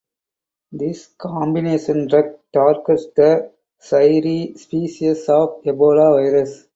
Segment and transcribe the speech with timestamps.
[0.71, 3.51] This combination drug targets the
[3.85, 6.65] Zaire species of Ebola virus.